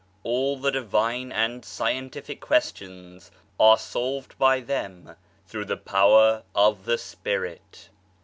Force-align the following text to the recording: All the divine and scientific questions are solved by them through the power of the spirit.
All 0.23 0.57
the 0.57 0.71
divine 0.71 1.31
and 1.31 1.63
scientific 1.63 2.41
questions 2.41 3.29
are 3.59 3.77
solved 3.77 4.35
by 4.39 4.59
them 4.59 5.15
through 5.45 5.65
the 5.65 5.77
power 5.77 6.41
of 6.55 6.85
the 6.85 6.97
spirit. 6.97 7.89